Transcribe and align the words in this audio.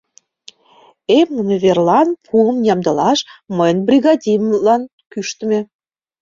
Эмлыме 1.17 1.55
верлан 1.63 2.09
пуым 2.25 2.57
ямдылаш 2.73 3.19
мыйын 3.57 3.77
бригадемлан 3.87 4.81
кӱштымӧ. 5.11 5.59